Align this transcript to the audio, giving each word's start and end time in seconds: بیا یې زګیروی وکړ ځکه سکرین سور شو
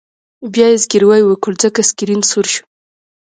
بیا 0.53 0.67
یې 0.71 0.77
زګیروی 0.83 1.21
وکړ 1.25 1.51
ځکه 1.63 1.81
سکرین 1.89 2.21
سور 2.29 2.45
شو 2.53 2.63